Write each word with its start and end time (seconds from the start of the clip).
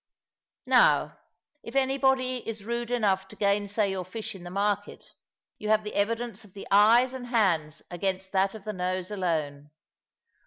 Now, 0.65 1.19
if 1.61 1.75
anybody 1.75 2.37
is 2.49 2.63
rude 2.63 2.89
enough 2.89 3.27
to 3.27 3.35
gainsay 3.35 3.91
your 3.91 4.03
fish 4.03 4.33
in 4.33 4.43
the 4.43 4.49
market, 4.49 5.13
you 5.59 5.69
have 5.69 5.83
the 5.83 5.93
evidence 5.93 6.43
of 6.43 6.53
the 6.55 6.67
eyes 6.71 7.13
and 7.13 7.27
hands 7.27 7.83
against 7.91 8.31
that 8.31 8.55
of 8.55 8.63
the 8.63 8.73
nose 8.73 9.11
alone. 9.11 9.69